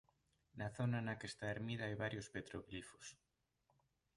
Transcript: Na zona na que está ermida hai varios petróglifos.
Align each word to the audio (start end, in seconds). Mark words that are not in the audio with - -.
Na 0.59 0.67
zona 0.77 0.99
na 1.05 1.13
que 1.19 1.27
está 1.31 1.45
ermida 1.55 1.83
hai 1.85 1.95
varios 2.03 2.27
petróglifos. 2.35 3.07